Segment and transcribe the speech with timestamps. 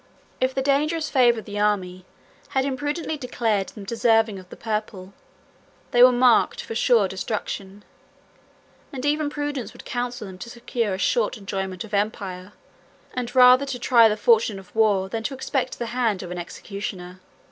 [0.39, 2.05] If the dangerous favor of the army
[2.57, 5.13] had imprudently declared them deserving of the purple,
[5.91, 7.83] they were marked for sure destruction;
[8.91, 12.53] and even prudence would counsel them to secure a short enjoyment of empire,
[13.13, 16.39] and rather to try the fortune of war than to expect the hand of an
[16.39, 17.19] executioner.